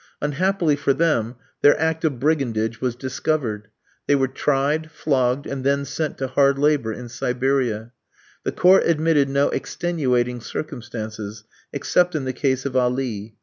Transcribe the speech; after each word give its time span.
Unhappily 0.19 0.75
for 0.75 0.95
them, 0.95 1.35
their 1.61 1.79
act 1.79 2.03
of 2.03 2.19
brigandage 2.19 2.81
was 2.81 2.95
discovered. 2.95 3.67
They 4.07 4.15
were 4.15 4.27
tried, 4.27 4.89
flogged, 4.89 5.45
and 5.45 5.63
then 5.63 5.85
sent 5.85 6.17
to 6.17 6.25
hard 6.27 6.57
labour 6.57 6.91
in 6.91 7.07
Siberia. 7.07 7.91
The 8.43 8.51
Court 8.51 8.81
admitted 8.87 9.29
no 9.29 9.49
extenuating 9.49 10.41
circumstances, 10.41 11.43
except 11.71 12.15
in 12.15 12.25
the 12.25 12.33
case 12.33 12.65
of 12.65 12.75
Ali. 12.75 13.35